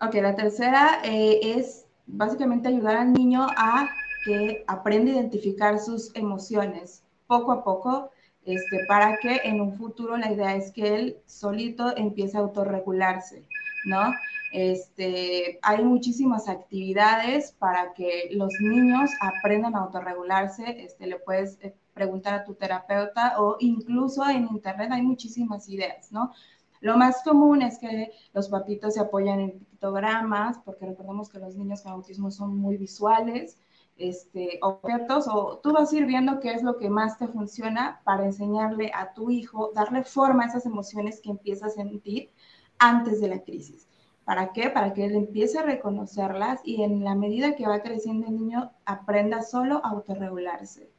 Ok, 0.00 0.14
la 0.14 0.34
tercera 0.34 1.00
eh, 1.04 1.40
es 1.42 1.84
básicamente 2.06 2.68
ayudar 2.68 2.96
al 2.96 3.12
niño 3.12 3.46
a 3.56 3.90
que 4.24 4.64
aprenda 4.66 5.12
a 5.12 5.14
identificar 5.16 5.78
sus 5.78 6.14
emociones 6.14 7.02
poco 7.26 7.52
a 7.52 7.62
poco, 7.62 8.10
este, 8.44 8.86
para 8.86 9.18
que 9.18 9.40
en 9.44 9.60
un 9.60 9.74
futuro 9.76 10.16
la 10.16 10.32
idea 10.32 10.56
es 10.56 10.72
que 10.72 10.94
él 10.94 11.16
solito 11.26 11.94
empiece 11.96 12.36
a 12.36 12.40
autorregularse, 12.40 13.42
¿no? 13.84 14.14
Este, 14.52 15.58
hay 15.62 15.84
muchísimas 15.84 16.48
actividades 16.48 17.52
para 17.52 17.92
que 17.92 18.30
los 18.32 18.52
niños 18.60 19.10
aprendan 19.20 19.74
a 19.76 19.80
autorregularse. 19.80 20.84
Este, 20.84 21.06
le 21.06 21.18
puedes 21.18 21.58
eh, 21.60 21.74
preguntar 21.92 22.34
a 22.34 22.44
tu 22.44 22.54
terapeuta 22.54 23.40
o 23.40 23.56
incluso 23.60 24.26
en 24.28 24.48
internet 24.48 24.90
hay 24.92 25.02
muchísimas 25.02 25.68
ideas, 25.68 26.12
¿no? 26.12 26.32
Lo 26.80 26.96
más 26.96 27.22
común 27.24 27.62
es 27.62 27.78
que 27.78 28.12
los 28.32 28.48
papitos 28.48 28.94
se 28.94 29.00
apoyan 29.00 29.40
en 29.40 29.58
pictogramas, 29.58 30.58
porque 30.64 30.86
recordemos 30.86 31.28
que 31.28 31.40
los 31.40 31.56
niños 31.56 31.82
con 31.82 31.92
autismo 31.92 32.30
son 32.30 32.56
muy 32.56 32.76
visuales, 32.76 33.58
este, 33.96 34.60
objetos, 34.62 35.26
o 35.28 35.58
tú 35.58 35.72
vas 35.72 35.92
a 35.92 35.96
ir 35.96 36.06
viendo 36.06 36.38
qué 36.38 36.52
es 36.52 36.62
lo 36.62 36.76
que 36.76 36.88
más 36.88 37.18
te 37.18 37.26
funciona 37.26 38.00
para 38.04 38.24
enseñarle 38.26 38.92
a 38.94 39.12
tu 39.12 39.28
hijo, 39.30 39.72
darle 39.74 40.04
forma 40.04 40.44
a 40.44 40.46
esas 40.46 40.66
emociones 40.66 41.20
que 41.20 41.30
empieza 41.30 41.66
a 41.66 41.70
sentir 41.70 42.30
antes 42.78 43.20
de 43.20 43.28
la 43.28 43.42
crisis. 43.42 43.87
¿Para 44.28 44.52
qué? 44.52 44.68
Para 44.68 44.92
que 44.92 45.06
él 45.06 45.14
empiece 45.14 45.58
a 45.58 45.62
reconocerlas 45.62 46.60
y 46.62 46.82
en 46.82 47.02
la 47.02 47.14
medida 47.14 47.56
que 47.56 47.66
va 47.66 47.80
creciendo 47.80 48.26
el 48.26 48.36
niño 48.36 48.72
aprenda 48.84 49.40
solo 49.40 49.80
a 49.82 49.88
autorregularse. 49.88 50.90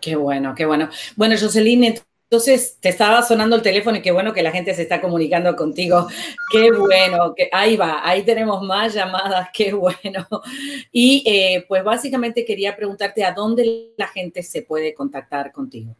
Qué 0.00 0.14
bueno, 0.14 0.54
qué 0.54 0.66
bueno. 0.66 0.88
Bueno, 1.16 1.34
Jocelyn, 1.36 1.82
entonces 2.30 2.78
te 2.78 2.90
estaba 2.90 3.22
sonando 3.22 3.56
el 3.56 3.62
teléfono 3.62 3.96
y 3.96 4.02
qué 4.02 4.12
bueno 4.12 4.32
que 4.32 4.44
la 4.44 4.52
gente 4.52 4.72
se 4.72 4.82
está 4.82 5.00
comunicando 5.00 5.56
contigo. 5.56 6.06
Qué 6.52 6.70
bueno, 6.70 7.34
ahí 7.50 7.76
va, 7.76 8.08
ahí 8.08 8.22
tenemos 8.22 8.62
más 8.62 8.94
llamadas, 8.94 9.48
qué 9.52 9.72
bueno. 9.72 10.24
Y 10.92 11.24
eh, 11.26 11.64
pues 11.66 11.82
básicamente 11.82 12.44
quería 12.44 12.76
preguntarte 12.76 13.24
a 13.24 13.32
dónde 13.32 13.94
la 13.96 14.06
gente 14.06 14.44
se 14.44 14.62
puede 14.62 14.94
contactar 14.94 15.50
contigo. 15.50 15.96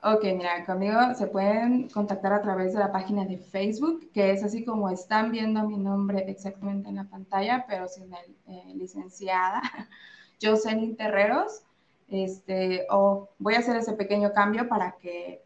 Ok, 0.00 0.22
mira, 0.36 0.64
conmigo 0.64 0.96
se 1.16 1.26
pueden 1.26 1.88
contactar 1.88 2.32
a 2.32 2.40
través 2.40 2.72
de 2.72 2.78
la 2.78 2.92
página 2.92 3.24
de 3.24 3.36
Facebook, 3.36 4.12
que 4.12 4.30
es 4.30 4.44
así 4.44 4.64
como 4.64 4.88
están 4.90 5.32
viendo 5.32 5.66
mi 5.68 5.76
nombre 5.76 6.24
exactamente 6.30 6.88
en 6.88 6.96
la 6.96 7.04
pantalla, 7.04 7.64
pero 7.68 7.88
sin 7.88 8.04
el 8.14 8.36
eh, 8.46 8.74
licenciada, 8.76 9.60
Jocelyn 10.42 10.96
Terreros. 10.96 11.62
Este, 12.08 12.86
o 12.90 13.28
voy 13.38 13.54
a 13.54 13.58
hacer 13.58 13.76
ese 13.76 13.92
pequeño 13.94 14.32
cambio 14.32 14.68
para 14.68 14.92
que, 14.98 15.44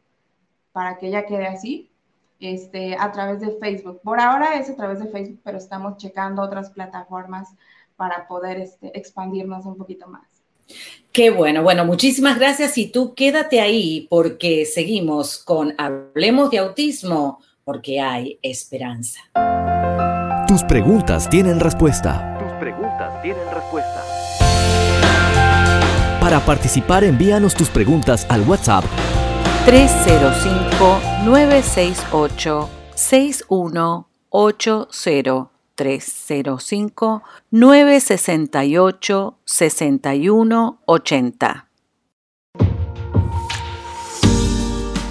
para 0.72 0.98
que 0.98 1.08
ella 1.08 1.26
quede 1.26 1.46
así, 1.46 1.90
este, 2.38 2.96
a 2.96 3.10
través 3.10 3.40
de 3.40 3.56
Facebook. 3.58 4.00
Por 4.02 4.20
ahora 4.20 4.56
es 4.56 4.68
a 4.70 4.76
través 4.76 5.00
de 5.00 5.08
Facebook, 5.08 5.40
pero 5.42 5.58
estamos 5.58 5.96
checando 5.96 6.42
otras 6.42 6.70
plataformas 6.70 7.54
para 7.96 8.28
poder 8.28 8.58
este, 8.60 8.96
expandirnos 8.98 9.64
un 9.66 9.76
poquito 9.78 10.08
más. 10.08 10.31
Qué 11.12 11.30
bueno, 11.30 11.62
bueno, 11.62 11.84
muchísimas 11.84 12.38
gracias 12.38 12.78
y 12.78 12.86
tú 12.86 13.14
quédate 13.14 13.60
ahí 13.60 14.06
porque 14.08 14.64
seguimos 14.64 15.36
con 15.36 15.74
Hablemos 15.76 16.50
de 16.50 16.56
Autismo 16.58 17.40
porque 17.64 18.00
hay 18.00 18.38
esperanza. 18.42 19.20
Tus 20.48 20.64
preguntas 20.64 21.28
tienen 21.28 21.60
respuesta. 21.60 22.38
Tus 22.40 22.50
preguntas 22.52 23.20
tienen 23.22 23.44
respuesta. 23.52 24.02
Para 26.20 26.40
participar 26.40 27.04
envíanos 27.04 27.54
tus 27.54 27.68
preguntas 27.68 28.24
al 28.28 28.40
WhatsApp 28.48 28.84
305 29.66 31.00
968 31.24 32.70
6180 32.94 35.51
305 35.74 37.22
968 37.50 39.38
6180. 39.44 41.68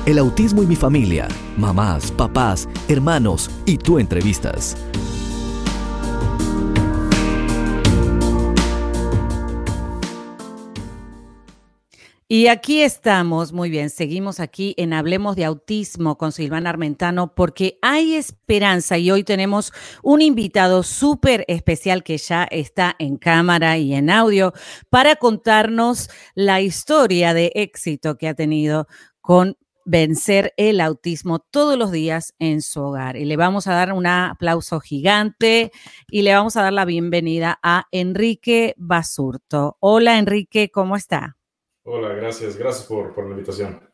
El 0.03 0.17
autismo 0.17 0.63
y 0.63 0.65
mi 0.65 0.75
familia, 0.75 1.27
mamás, 1.57 2.11
papás, 2.11 2.67
hermanos 2.87 3.51
y 3.67 3.77
tú 3.77 3.99
entrevistas. 3.99 4.75
Y 12.33 12.47
aquí 12.47 12.81
estamos, 12.81 13.51
muy 13.51 13.69
bien, 13.69 13.89
seguimos 13.89 14.39
aquí 14.39 14.73
en 14.77 14.93
Hablemos 14.93 15.35
de 15.35 15.43
Autismo 15.43 16.17
con 16.17 16.31
Silvana 16.31 16.69
Armentano 16.69 17.35
porque 17.35 17.77
hay 17.81 18.15
esperanza 18.15 18.97
y 18.97 19.11
hoy 19.11 19.25
tenemos 19.25 19.73
un 20.01 20.21
invitado 20.21 20.83
súper 20.83 21.43
especial 21.49 22.05
que 22.05 22.17
ya 22.17 22.47
está 22.49 22.95
en 22.99 23.17
cámara 23.17 23.77
y 23.77 23.93
en 23.93 24.09
audio 24.09 24.53
para 24.89 25.17
contarnos 25.17 26.09
la 26.33 26.61
historia 26.61 27.33
de 27.33 27.51
éxito 27.53 28.17
que 28.17 28.29
ha 28.29 28.33
tenido 28.33 28.87
con 29.19 29.57
vencer 29.83 30.53
el 30.55 30.79
autismo 30.79 31.39
todos 31.39 31.77
los 31.77 31.91
días 31.91 32.33
en 32.39 32.61
su 32.61 32.79
hogar. 32.81 33.17
Y 33.17 33.25
le 33.25 33.35
vamos 33.35 33.67
a 33.67 33.73
dar 33.73 33.91
un 33.91 34.07
aplauso 34.07 34.79
gigante 34.79 35.73
y 36.09 36.21
le 36.21 36.33
vamos 36.33 36.55
a 36.55 36.61
dar 36.61 36.71
la 36.71 36.85
bienvenida 36.85 37.59
a 37.61 37.87
Enrique 37.91 38.73
Basurto. 38.77 39.75
Hola 39.81 40.17
Enrique, 40.17 40.71
¿cómo 40.71 40.95
está? 40.95 41.35
Hola, 41.83 42.09
gracias, 42.09 42.57
gracias 42.57 42.87
por, 42.87 43.13
por 43.13 43.25
la 43.25 43.31
invitación. 43.31 43.91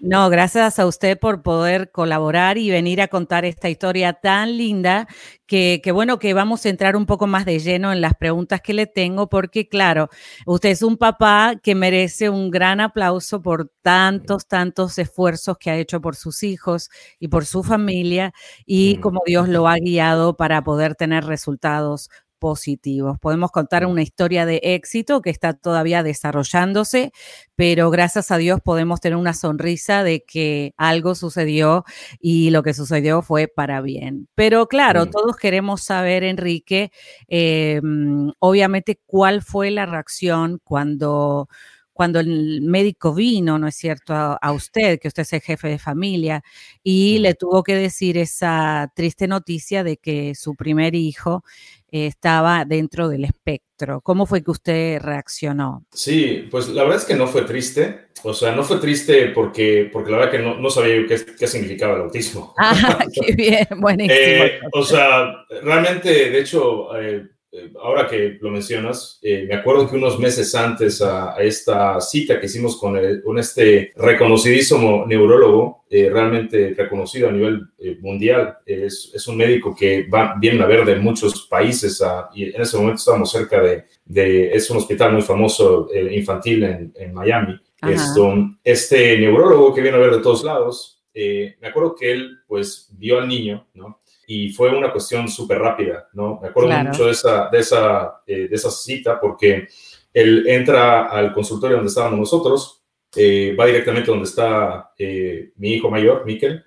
No, 0.00 0.28
gracias 0.28 0.78
a 0.78 0.86
usted 0.86 1.18
por 1.18 1.42
poder 1.42 1.90
colaborar 1.90 2.58
y 2.58 2.70
venir 2.70 3.00
a 3.00 3.08
contar 3.08 3.44
esta 3.44 3.68
historia 3.68 4.12
tan 4.12 4.56
linda 4.56 5.06
que, 5.46 5.80
bueno, 5.92 6.18
que 6.18 6.34
vamos 6.34 6.66
a 6.66 6.68
entrar 6.68 6.96
un 6.96 7.06
poco 7.06 7.26
más 7.26 7.44
de 7.44 7.58
lleno 7.60 7.92
en 7.92 8.00
las 8.00 8.14
preguntas 8.14 8.60
que 8.60 8.74
le 8.74 8.86
tengo, 8.86 9.28
porque 9.28 9.68
claro, 9.68 10.08
usted 10.44 10.70
es 10.70 10.82
un 10.82 10.96
papá 10.96 11.54
que 11.62 11.74
merece 11.74 12.28
un 12.28 12.50
gran 12.50 12.80
aplauso 12.80 13.40
por 13.40 13.70
tantos, 13.82 14.46
tantos 14.46 14.98
esfuerzos 14.98 15.56
que 15.58 15.70
ha 15.70 15.76
hecho 15.76 16.00
por 16.00 16.16
sus 16.16 16.42
hijos 16.42 16.90
y 17.18 17.28
por 17.28 17.46
su 17.46 17.62
familia 17.62 18.32
y 18.66 18.98
como 18.98 19.20
Dios 19.24 19.48
lo 19.48 19.68
ha 19.68 19.76
guiado 19.76 20.36
para 20.36 20.62
poder 20.62 20.94
tener 20.96 21.24
resultados 21.24 22.10
positivos. 22.38 23.18
Podemos 23.18 23.50
contar 23.50 23.86
una 23.86 24.02
historia 24.02 24.46
de 24.46 24.60
éxito 24.62 25.22
que 25.22 25.30
está 25.30 25.54
todavía 25.54 26.02
desarrollándose, 26.02 27.12
pero 27.54 27.90
gracias 27.90 28.30
a 28.30 28.36
Dios 28.38 28.60
podemos 28.62 29.00
tener 29.00 29.16
una 29.16 29.34
sonrisa 29.34 30.02
de 30.02 30.24
que 30.24 30.72
algo 30.76 31.14
sucedió 31.14 31.84
y 32.20 32.50
lo 32.50 32.62
que 32.62 32.74
sucedió 32.74 33.22
fue 33.22 33.48
para 33.48 33.80
bien. 33.80 34.28
Pero 34.34 34.68
claro, 34.68 35.06
todos 35.06 35.36
queremos 35.36 35.82
saber, 35.82 36.24
Enrique, 36.24 36.90
em, 37.28 38.32
obviamente, 38.38 39.00
cuál 39.06 39.42
fue 39.42 39.70
la 39.70 39.86
reacción 39.86 40.60
cuando 40.62 41.48
cuando 41.96 42.20
el 42.20 42.60
médico 42.60 43.14
vino, 43.14 43.58
¿no 43.58 43.66
es 43.66 43.74
cierto?, 43.74 44.12
a, 44.14 44.52
usted, 44.52 45.00
que 45.00 45.08
usted 45.08 45.22
es 45.22 45.32
el 45.32 45.40
jefe 45.40 45.68
de 45.68 45.78
familia, 45.78 46.42
y 46.82 47.18
le 47.20 47.32
tuvo 47.32 47.62
que 47.62 47.74
decir 47.74 48.18
esa 48.18 48.92
triste 48.94 49.26
noticia 49.26 49.82
de 49.82 49.96
que 49.96 50.34
su 50.34 50.54
primer 50.54 50.94
hijo 50.94 51.42
estaba 51.90 52.66
dentro 52.66 53.08
del 53.08 53.24
espectro. 53.24 54.02
¿Cómo 54.02 54.26
fue 54.26 54.44
que 54.44 54.50
usted 54.50 55.00
reaccionó? 55.00 55.86
Sí, 55.90 56.46
pues 56.50 56.68
la 56.68 56.82
verdad 56.82 56.98
es 56.98 57.06
que 57.06 57.14
no 57.14 57.26
fue 57.26 57.42
triste. 57.42 58.08
O 58.22 58.34
sea, 58.34 58.52
no 58.52 58.62
fue 58.62 58.78
triste 58.78 59.28
porque, 59.28 59.88
porque 59.90 60.10
la 60.10 60.18
verdad 60.18 60.32
que 60.32 60.38
no, 60.40 60.58
no 60.58 60.68
sabía 60.68 61.06
qué, 61.06 61.18
qué, 61.38 61.46
significaba 61.46 61.94
el 61.94 62.02
autismo. 62.02 62.54
Ah, 62.58 62.98
qué 63.14 63.32
bien, 63.34 63.66
buenísimo. 63.78 64.18
Eh, 64.18 64.60
o 64.72 64.82
sea, 64.82 65.32
realmente, 65.62 66.08
de 66.08 66.40
hecho, 66.40 66.94
eh, 66.98 67.16
eh, 67.16 67.35
ahora 67.80 68.06
que 68.06 68.38
lo 68.40 68.50
mencionas, 68.50 69.18
eh, 69.22 69.46
me 69.48 69.54
acuerdo 69.54 69.88
que 69.88 69.96
unos 69.96 70.18
meses 70.18 70.54
antes 70.54 71.00
a, 71.02 71.36
esta 71.38 72.00
cita 72.00 72.38
que 72.40 72.46
hicimos 72.46 72.76
con, 72.78 72.98
con 73.22 73.38
este 73.38 73.92
reconocidísimo 73.96 75.04
neurólogo, 75.06 75.84
eh, 75.88 76.10
realmente 76.10 76.74
reconocido 76.76 77.28
a 77.28 77.32
nivel 77.32 77.62
mundial, 78.00 78.58
es, 78.66 79.12
es, 79.14 79.26
un 79.28 79.36
médico 79.36 79.74
que 79.74 80.08
va, 80.08 80.34
viene 80.38 80.62
a 80.62 80.66
ver 80.66 80.84
de 80.84 80.96
muchos 80.96 81.46
países 81.48 82.02
y 82.34 82.44
en 82.44 82.60
ese 82.60 82.76
momento 82.76 82.98
estábamos 82.98 83.30
cerca 83.30 83.60
de, 83.60 83.84
de 84.04 84.52
es 84.52 84.68
un 84.70 84.78
hospital 84.78 85.12
muy 85.12 85.22
famoso 85.22 85.88
infantil 86.10 86.64
en, 86.64 86.92
en 86.96 87.14
Miami. 87.14 87.58
Esto, 87.82 88.34
este 88.64 89.18
neurólogo 89.18 89.74
que 89.74 89.82
viene 89.82 89.96
a 89.96 90.00
ver 90.00 90.16
de 90.16 90.22
todos 90.22 90.42
lados, 90.42 91.04
me 91.14 91.68
acuerdo 91.68 91.94
que 91.94 92.10
él 92.10 92.38
pues 92.46 92.90
vio 92.98 93.18
al 93.18 93.28
niño, 93.28 93.66
¿no? 93.74 94.00
Y 94.26 94.50
fue 94.50 94.76
una 94.76 94.90
cuestión 94.90 95.28
súper 95.28 95.58
rápida, 95.58 96.08
¿no? 96.12 96.40
Me 96.40 96.48
acuerdo 96.48 96.70
mucho 96.70 97.06
de 97.06 97.12
esa, 97.12 97.48
de, 97.50 97.58
esa, 97.58 98.22
eh, 98.26 98.48
de 98.48 98.54
esa 98.54 98.70
cita 98.70 99.20
porque 99.20 99.68
él 100.12 100.44
entra 100.48 101.06
al 101.06 101.32
consultorio 101.32 101.76
donde 101.76 101.90
estábamos 101.90 102.18
nosotros, 102.18 102.82
eh, 103.14 103.54
va 103.58 103.66
directamente 103.66 104.10
donde 104.10 104.24
está 104.24 104.90
eh, 104.98 105.52
mi 105.56 105.74
hijo 105.74 105.88
mayor, 105.88 106.24
Miquel, 106.26 106.64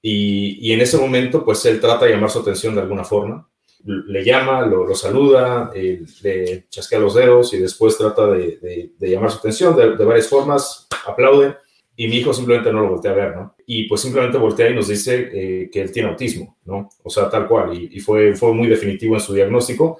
y, 0.00 0.68
y, 0.68 0.72
en 0.72 0.80
ese 0.80 0.96
momento 0.96 1.44
pues 1.44 1.64
él 1.66 1.80
trata 1.80 2.06
de 2.06 2.12
llamar 2.12 2.30
su 2.30 2.38
atención 2.38 2.74
de 2.74 2.80
alguna 2.80 3.04
forma, 3.04 3.46
le 3.84 4.24
llama, 4.24 4.62
lo, 4.62 4.86
lo 4.86 4.94
saluda, 4.94 5.70
le 5.74 6.66
chasquea 6.68 6.98
los 6.98 7.14
dedos 7.14 7.52
y 7.54 7.58
después 7.58 7.96
trata 7.96 8.26
de, 8.28 8.92
de, 8.98 9.10
llamar 9.10 9.30
su 9.30 9.38
atención 9.38 9.74
de, 9.74 9.96
de 9.96 10.04
varias 10.04 10.28
formas, 10.28 10.86
aplaude 11.06 11.56
y 12.00 12.08
mi 12.08 12.16
hijo 12.16 12.32
simplemente 12.32 12.72
no 12.72 12.80
lo 12.80 12.88
voltea 12.92 13.10
a 13.10 13.14
ver, 13.14 13.36
¿no? 13.36 13.56
Y 13.66 13.86
pues 13.86 14.00
simplemente 14.00 14.38
voltea 14.38 14.70
y 14.70 14.74
nos 14.74 14.88
dice 14.88 15.28
eh, 15.34 15.68
que 15.70 15.82
él 15.82 15.92
tiene 15.92 16.08
autismo, 16.08 16.56
¿no? 16.64 16.88
O 17.02 17.10
sea, 17.10 17.28
tal 17.28 17.46
cual, 17.46 17.74
y, 17.74 18.00
fue, 18.00 18.34
fue 18.34 18.54
muy 18.54 18.68
definitivo 18.68 19.16
en 19.16 19.20
su 19.20 19.34
diagnóstico. 19.34 19.98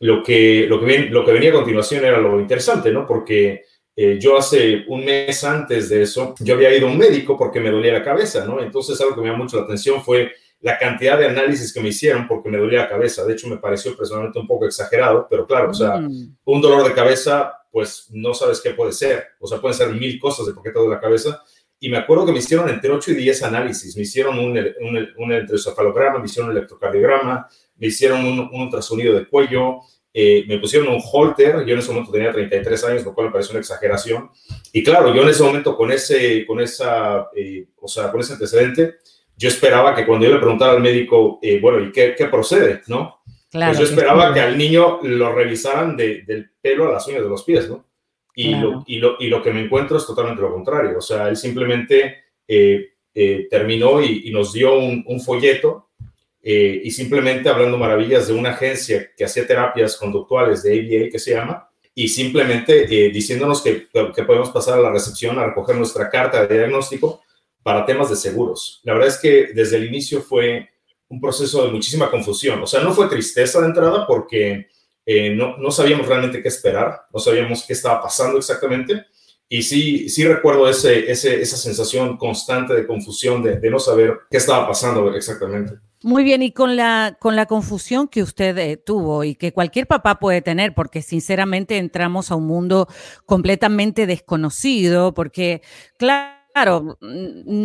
Lo 0.00 0.22
que, 0.22 0.66
lo, 0.68 0.78
que 0.78 1.08
lo 1.08 1.24
que 1.24 1.32
venía 1.32 1.48
a 1.48 1.54
continuación 1.54 2.04
era 2.04 2.20
lo 2.20 2.38
interesante, 2.38 2.92
¿no? 2.92 3.06
Porque 3.06 3.62
eh, 3.96 4.18
yo 4.20 4.36
hace 4.36 4.84
un 4.88 5.06
mes 5.06 5.42
antes 5.42 5.88
de 5.88 6.02
eso, 6.02 6.34
yo 6.38 6.52
había 6.52 6.76
ido 6.76 6.86
a 6.86 6.90
un 6.90 6.98
médico 6.98 7.34
porque 7.38 7.60
me 7.60 7.70
dolía 7.70 7.94
la 7.94 8.04
cabeza, 8.04 8.44
¿no? 8.44 8.60
Entonces 8.60 9.00
algo 9.00 9.14
que 9.14 9.22
me 9.22 9.28
llamó 9.28 9.44
mucho 9.44 9.56
la 9.56 9.62
atención 9.62 10.04
fue 10.04 10.32
la 10.60 10.76
cantidad 10.76 11.18
de 11.18 11.28
análisis 11.28 11.72
que 11.72 11.80
me 11.80 11.88
hicieron 11.88 12.28
porque 12.28 12.50
me 12.50 12.58
dolía 12.58 12.80
la 12.80 12.88
cabeza. 12.90 13.24
De 13.24 13.32
hecho, 13.32 13.48
me 13.48 13.56
pareció 13.56 13.96
personalmente 13.96 14.38
un 14.38 14.46
poco 14.46 14.66
exagerado, 14.66 15.26
pero 15.30 15.46
claro, 15.46 15.70
o 15.70 15.74
sea, 15.74 15.96
mm. 15.96 16.36
un 16.44 16.60
dolor 16.60 16.86
de 16.86 16.92
cabeza 16.92 17.54
pues 17.70 18.08
no 18.10 18.34
sabes 18.34 18.60
qué 18.60 18.70
puede 18.70 18.92
ser. 18.92 19.24
O 19.40 19.46
sea, 19.46 19.60
pueden 19.60 19.76
ser 19.76 19.92
mil 19.92 20.18
cosas 20.18 20.46
de 20.46 20.52
por 20.52 20.62
qué 20.62 20.70
te 20.70 20.88
la 20.88 21.00
cabeza. 21.00 21.42
Y 21.80 21.88
me 21.88 21.98
acuerdo 21.98 22.26
que 22.26 22.32
me 22.32 22.38
hicieron 22.38 22.68
entre 22.68 22.90
8 22.90 23.12
y 23.12 23.14
10 23.14 23.42
análisis. 23.44 23.96
Me 23.96 24.02
hicieron 24.02 24.38
un, 24.38 24.58
un, 24.58 25.08
un 25.16 25.32
electroencefalograma, 25.32 26.18
me 26.18 26.26
hicieron 26.26 26.50
un 26.50 26.56
electrocardiograma, 26.56 27.48
me 27.76 27.86
hicieron 27.86 28.24
un, 28.24 28.50
ultrasonido 28.52 29.14
de 29.14 29.28
cuello, 29.28 29.78
eh, 30.12 30.44
me 30.48 30.58
pusieron 30.58 30.88
un 30.88 31.00
holter. 31.00 31.64
Yo 31.64 31.74
en 31.74 31.78
ese 31.78 31.92
momento 31.92 32.10
tenía 32.10 32.32
33 32.32 32.84
años, 32.84 33.04
lo 33.04 33.14
cual 33.14 33.28
me 33.28 33.32
pareció 33.32 33.52
una 33.52 33.60
exageración. 33.60 34.30
Y 34.72 34.82
claro, 34.82 35.14
yo 35.14 35.22
en 35.22 35.28
ese 35.28 35.42
momento 35.44 35.76
con 35.76 35.92
ese, 35.92 36.44
con 36.46 36.60
esa, 36.60 37.28
eh, 37.36 37.68
o 37.80 37.86
sea, 37.86 38.10
con 38.10 38.20
ese 38.20 38.32
antecedente, 38.32 38.96
yo 39.36 39.48
esperaba 39.48 39.94
que 39.94 40.04
cuando 40.04 40.26
yo 40.26 40.32
le 40.32 40.40
preguntara 40.40 40.72
al 40.72 40.82
médico, 40.82 41.38
eh, 41.40 41.60
bueno, 41.60 41.80
¿y 41.80 41.92
qué, 41.92 42.14
qué 42.18 42.26
procede? 42.26 42.82
¿No? 42.88 43.20
Pues 43.50 43.78
yo 43.78 43.84
esperaba 43.84 44.34
que 44.34 44.40
al 44.40 44.58
niño 44.58 45.00
lo 45.02 45.32
revisaran 45.32 45.96
del 45.96 46.50
pelo 46.60 46.88
a 46.88 46.92
las 46.92 47.06
uñas 47.08 47.22
de 47.22 47.28
los 47.28 47.44
pies, 47.44 47.68
¿no? 47.68 47.86
Y, 48.34 48.54
lo, 48.54 48.84
y, 48.86 48.98
lo, 48.98 49.16
y, 49.18 49.26
lo, 49.26 49.42
que 49.42 49.52
me 49.52 49.64
encuentro 49.64 49.96
es 49.96 50.06
totalmente 50.06 50.40
lo 50.40 50.52
contrario. 50.52 50.98
O 50.98 51.00
sea, 51.00 51.28
él 51.28 51.36
simplemente 51.36 52.18
eh, 52.46 52.90
eh, 53.12 53.48
terminó 53.50 54.00
y, 54.00 54.30
nos 54.30 54.52
dio 54.52 54.78
un, 54.78 55.20
folleto 55.20 55.88
eh, 56.40 56.80
y 56.84 56.90
simplemente 56.92 57.48
hablando 57.48 57.76
maravillas 57.76 58.28
de 58.28 58.34
una 58.34 58.50
agencia 58.50 59.10
que 59.16 59.24
hacía 59.24 59.44
terapias 59.44 59.96
conductuales 59.96 60.62
de 60.62 60.72
ABA, 60.72 61.10
que 61.10 61.18
se 61.18 61.32
llama, 61.32 61.68
y 61.94 62.06
simplemente 62.06 62.86
diciéndonos 62.86 63.60
que, 63.60 63.88
que 64.14 64.22
podemos 64.22 64.50
pasar 64.50 64.78
a 64.78 64.82
la 64.82 64.92
recepción 64.92 65.36
a 65.36 65.46
recoger 65.46 65.74
nuestra 65.74 66.08
carta 66.08 66.46
de 66.46 66.58
diagnóstico 66.58 67.22
para 67.64 67.84
temas 67.84 68.08
de 68.08 68.14
seguros. 68.14 68.80
La 68.84 68.92
verdad 68.92 69.08
es 69.08 69.18
que 69.18 69.48
desde 69.52 69.78
el 69.78 69.86
inicio 69.86 70.22
fue 70.22 70.68
un 71.08 71.20
proceso 71.20 71.64
de 71.64 71.72
muchísima 71.72 72.10
confusión. 72.10 72.62
O 72.62 72.66
sea, 72.66 72.82
no 72.82 72.92
fue 72.92 73.08
tristeza 73.08 73.60
de 73.60 73.66
entrada 73.66 74.06
porque 74.06 74.68
eh, 75.06 75.34
no, 75.34 75.56
no, 75.56 75.70
sabíamos 75.70 76.06
realmente 76.06 76.42
qué 76.42 76.48
esperar, 76.48 77.02
no 77.12 77.18
sabíamos 77.18 77.64
qué 77.66 77.72
estaba 77.72 78.02
pasando 78.02 78.38
exactamente. 78.38 79.06
Y 79.48 79.62
sí, 79.62 80.10
sí 80.10 80.26
recuerdo 80.26 80.68
ese, 80.68 81.10
ese, 81.10 81.40
esa 81.40 81.56
sensación 81.56 82.18
constante 82.18 82.74
de 82.74 82.86
confusión, 82.86 83.42
de, 83.42 83.58
no 83.70 83.78
saber 83.78 84.18
qué 84.30 84.36
estaba 84.36 84.68
pasando 84.68 85.14
exactamente. 85.14 85.78
Muy 86.02 86.22
bien, 86.22 86.42
y 86.42 86.52
con 86.52 86.76
la, 86.76 87.16
con 87.18 87.34
la 87.34 87.46
confusión 87.46 88.08
que 88.08 88.22
usted 88.22 88.56
eh, 88.58 88.76
tuvo 88.76 89.24
y 89.24 89.34
que 89.34 89.52
cualquier 89.52 89.86
papá 89.86 90.18
puede 90.18 90.42
tener, 90.42 90.74
porque 90.74 91.00
sinceramente 91.00 91.78
entramos 91.78 92.30
a 92.30 92.36
un 92.36 92.46
mundo 92.46 92.86
completamente 93.24 94.06
desconocido, 94.06 95.14
porque 95.14 95.62
claro, 95.96 96.37
Claro, 96.60 96.98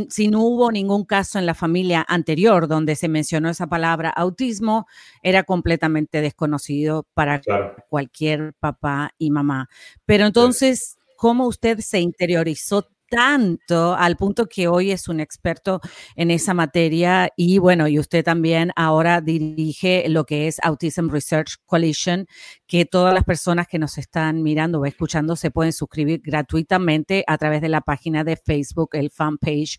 si 0.09 0.27
no 0.27 0.41
hubo 0.41 0.71
ningún 0.71 1.03
caso 1.03 1.39
en 1.39 1.47
la 1.47 1.55
familia 1.55 2.05
anterior 2.07 2.67
donde 2.67 2.95
se 2.95 3.07
mencionó 3.07 3.49
esa 3.49 3.65
palabra 3.65 4.11
autismo, 4.11 4.85
era 5.23 5.41
completamente 5.45 6.21
desconocido 6.21 7.07
para 7.15 7.41
cualquier 7.89 8.53
papá 8.59 9.09
y 9.17 9.31
mamá. 9.31 9.67
Pero 10.05 10.27
entonces, 10.27 10.99
¿cómo 11.17 11.47
usted 11.47 11.79
se 11.79 12.01
interiorizó 12.01 12.87
tanto 13.13 13.93
al 13.93 14.17
punto 14.17 14.47
que 14.47 14.67
hoy 14.67 14.89
es 14.89 15.07
un 15.07 15.19
experto 15.19 15.81
en 16.15 16.31
esa 16.31 16.55
materia 16.55 17.29
y 17.37 17.59
bueno, 17.59 17.87
y 17.87 17.99
usted 17.99 18.23
también 18.23 18.71
ahora 18.75 19.21
dirige 19.21 20.05
lo 20.09 20.25
que 20.25 20.47
es 20.47 20.59
Autism 20.63 21.09
Research 21.09 21.57
Coalition, 21.67 22.25
que 22.65 22.85
todas 22.85 23.13
las 23.13 23.23
personas 23.23 23.67
que 23.67 23.77
nos 23.77 23.99
están 23.99 24.41
mirando 24.41 24.79
o 24.79 24.85
escuchando 24.87 25.35
se 25.35 25.51
pueden 25.51 25.73
suscribir 25.73 26.21
gratuitamente 26.23 27.23
a 27.27 27.37
través 27.37 27.61
de 27.61 27.69
la 27.69 27.81
página 27.81 28.23
de 28.23 28.35
Facebook, 28.35 28.89
el 28.93 29.11
fanpage. 29.11 29.77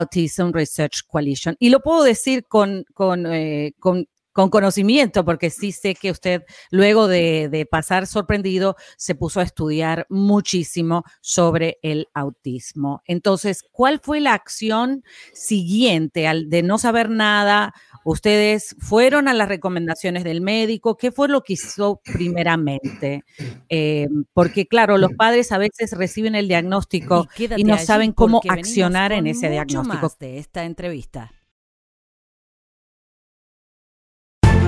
Autism 0.00 0.50
Research 0.52 1.02
Coalition. 1.06 1.56
Y 1.58 1.68
lo 1.68 1.80
puedo 1.80 2.02
decir 2.02 2.46
con, 2.48 2.84
con, 2.94 3.26
eh, 3.26 3.74
con 3.78 4.08
con 4.32 4.50
conocimiento, 4.50 5.24
porque 5.24 5.50
sí 5.50 5.72
sé 5.72 5.94
que 5.94 6.10
usted, 6.10 6.42
luego 6.70 7.08
de, 7.08 7.48
de, 7.50 7.66
pasar 7.66 8.06
sorprendido, 8.06 8.76
se 8.96 9.14
puso 9.14 9.40
a 9.40 9.42
estudiar 9.42 10.06
muchísimo 10.08 11.04
sobre 11.20 11.78
el 11.82 12.08
autismo. 12.14 13.02
Entonces, 13.06 13.64
¿cuál 13.72 14.00
fue 14.00 14.20
la 14.20 14.34
acción 14.34 15.02
siguiente 15.32 16.28
al 16.28 16.48
de 16.48 16.62
no 16.62 16.78
saber 16.78 17.10
nada? 17.10 17.74
Ustedes 18.04 18.76
fueron 18.78 19.28
a 19.28 19.34
las 19.34 19.48
recomendaciones 19.48 20.24
del 20.24 20.40
médico. 20.40 20.96
¿Qué 20.96 21.12
fue 21.12 21.28
lo 21.28 21.42
que 21.42 21.54
hizo 21.54 22.00
primeramente? 22.04 23.24
Eh, 23.68 24.08
porque, 24.32 24.66
claro, 24.66 24.96
los 24.96 25.12
padres 25.12 25.52
a 25.52 25.58
veces 25.58 25.92
reciben 25.92 26.34
el 26.34 26.48
diagnóstico 26.48 27.28
y, 27.36 27.60
y 27.60 27.64
no 27.64 27.78
saben 27.78 28.12
cómo 28.12 28.40
accionar 28.48 29.12
en 29.12 29.26
ese 29.26 29.50
diagnóstico. 29.50 30.12
de 30.18 30.38
esta 30.38 30.64
entrevista. 30.64 31.32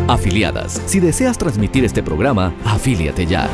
Afiliadas. 0.09 0.81
Si 0.87 1.01
deseas 1.01 1.39
transmitir 1.39 1.85
este 1.85 2.03
programa, 2.03 2.53
afíliate 2.65 3.27
ya. 3.27 3.49